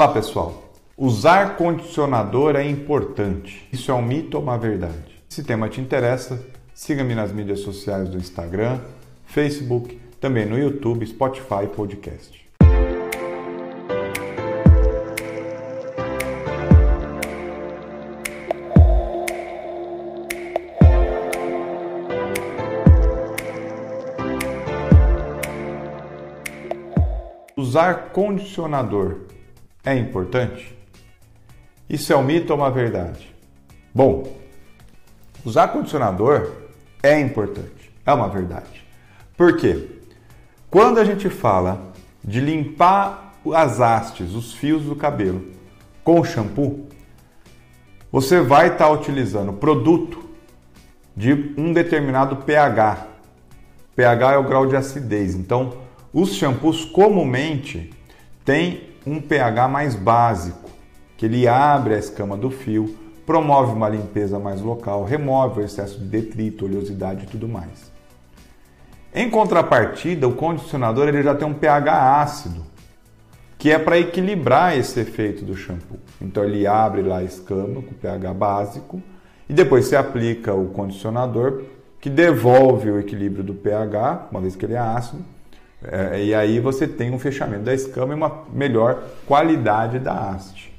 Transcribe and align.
Olá 0.00 0.14
pessoal, 0.14 0.72
usar 0.96 1.58
condicionador 1.58 2.56
é 2.56 2.66
importante. 2.66 3.68
Isso 3.70 3.90
é 3.90 3.94
um 3.94 4.00
mito 4.00 4.38
ou 4.38 4.42
uma 4.42 4.56
verdade? 4.56 5.22
Se 5.28 5.44
tema 5.44 5.68
te 5.68 5.78
interessa, 5.78 6.42
siga-me 6.72 7.14
nas 7.14 7.30
mídias 7.30 7.60
sociais 7.60 8.08
do 8.08 8.16
Instagram, 8.16 8.80
Facebook, 9.26 10.00
também 10.18 10.46
no 10.46 10.58
YouTube, 10.58 11.06
Spotify 11.06 11.64
e 11.64 11.66
podcast. 11.66 12.48
Usar 27.54 28.12
condicionador 28.12 29.26
é 29.84 29.94
importante? 29.96 30.76
Isso 31.88 32.12
é 32.12 32.16
um 32.16 32.22
mito 32.22 32.52
ou 32.52 32.58
uma 32.58 32.70
verdade? 32.70 33.34
Bom, 33.94 34.36
usar 35.44 35.68
condicionador 35.68 36.52
é 37.02 37.18
importante, 37.18 37.90
é 38.06 38.12
uma 38.12 38.28
verdade. 38.28 38.84
Por 39.36 39.56
quê? 39.56 39.88
Quando 40.70 40.98
a 40.98 41.04
gente 41.04 41.28
fala 41.28 41.92
de 42.22 42.40
limpar 42.40 43.40
as 43.54 43.80
hastes, 43.80 44.34
os 44.34 44.52
fios 44.52 44.84
do 44.84 44.94
cabelo 44.94 45.44
com 46.04 46.22
shampoo, 46.22 46.86
você 48.12 48.40
vai 48.40 48.66
estar 48.66 48.86
tá 48.86 48.90
utilizando 48.90 49.52
produto 49.52 50.28
de 51.16 51.54
um 51.56 51.72
determinado 51.72 52.36
pH. 52.36 53.06
pH 53.96 54.32
é 54.32 54.36
o 54.36 54.44
grau 54.44 54.66
de 54.66 54.76
acidez. 54.76 55.34
Então, 55.34 55.78
os 56.12 56.34
shampoos 56.34 56.84
comumente 56.84 57.90
têm 58.44 58.89
um 59.06 59.20
pH 59.20 59.68
mais 59.68 59.94
básico, 59.94 60.70
que 61.16 61.26
ele 61.26 61.46
abre 61.46 61.94
a 61.94 61.98
escama 61.98 62.36
do 62.36 62.50
fio, 62.50 62.96
promove 63.26 63.72
uma 63.72 63.88
limpeza 63.88 64.38
mais 64.38 64.60
local, 64.60 65.04
remove 65.04 65.60
o 65.60 65.64
excesso 65.64 65.98
de 65.98 66.06
detrito, 66.06 66.64
oleosidade 66.64 67.24
e 67.24 67.26
tudo 67.26 67.48
mais. 67.48 67.90
Em 69.14 69.28
contrapartida, 69.28 70.28
o 70.28 70.34
condicionador 70.34 71.08
ele 71.08 71.22
já 71.22 71.34
tem 71.34 71.46
um 71.46 71.54
pH 71.54 72.22
ácido, 72.22 72.64
que 73.58 73.70
é 73.70 73.78
para 73.78 73.98
equilibrar 73.98 74.76
esse 74.76 75.00
efeito 75.00 75.44
do 75.44 75.56
shampoo. 75.56 75.98
Então 76.20 76.44
ele 76.44 76.66
abre 76.66 77.02
lá 77.02 77.18
a 77.18 77.24
escama 77.24 77.82
com 77.82 77.94
pH 77.94 78.32
básico 78.32 79.02
e 79.48 79.52
depois 79.52 79.86
você 79.86 79.96
aplica 79.96 80.54
o 80.54 80.68
condicionador 80.68 81.64
que 82.00 82.08
devolve 82.08 82.90
o 82.90 82.98
equilíbrio 82.98 83.44
do 83.44 83.52
pH, 83.52 84.28
uma 84.30 84.40
vez 84.40 84.56
que 84.56 84.64
ele 84.64 84.74
é 84.74 84.78
ácido, 84.78 85.22
é, 85.82 86.24
e 86.24 86.34
aí 86.34 86.60
você 86.60 86.86
tem 86.86 87.10
um 87.10 87.18
fechamento 87.18 87.64
da 87.64 87.74
escama 87.74 88.12
e 88.12 88.16
uma 88.16 88.44
melhor 88.52 89.02
qualidade 89.26 89.98
da 89.98 90.12
haste. 90.12 90.72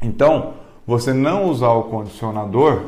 Então, 0.00 0.54
você 0.86 1.12
não 1.12 1.50
usar 1.50 1.72
o 1.72 1.84
condicionador 1.84 2.84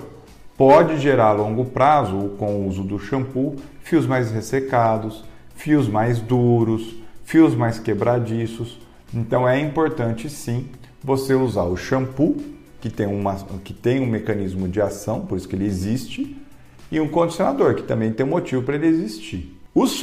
pode 0.56 0.98
gerar 0.98 1.26
a 1.26 1.32
longo 1.32 1.64
prazo, 1.64 2.30
com 2.38 2.56
o 2.56 2.68
uso 2.68 2.82
do 2.82 2.98
shampoo, 2.98 3.56
fios 3.82 4.06
mais 4.06 4.30
ressecados, 4.30 5.24
fios 5.54 5.88
mais 5.88 6.18
duros, 6.18 6.96
fios 7.24 7.54
mais 7.54 7.78
quebradiços. 7.78 8.78
Então 9.14 9.48
é 9.48 9.60
importante 9.60 10.28
sim 10.28 10.66
você 11.02 11.34
usar 11.34 11.64
o 11.64 11.76
shampoo, 11.76 12.36
que 12.80 12.90
tem, 12.90 13.06
uma, 13.06 13.34
que 13.64 13.72
tem 13.72 14.00
um 14.00 14.06
mecanismo 14.06 14.68
de 14.68 14.80
ação, 14.80 15.26
por 15.26 15.36
isso 15.36 15.48
que 15.48 15.56
ele 15.56 15.66
existe, 15.66 16.36
e 16.90 17.00
um 17.00 17.08
condicionador, 17.08 17.74
que 17.74 17.82
também 17.82 18.12
tem 18.12 18.24
um 18.24 18.30
motivo 18.30 18.62
para 18.62 18.76
ele 18.76 18.86
existir. 18.86 19.56
Os 19.74 19.92